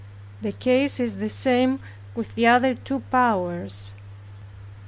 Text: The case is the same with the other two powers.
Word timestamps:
The 0.41 0.51
case 0.51 0.99
is 0.99 1.17
the 1.17 1.29
same 1.29 1.79
with 2.15 2.33
the 2.33 2.47
other 2.47 2.73
two 2.73 3.01
powers. 3.11 3.91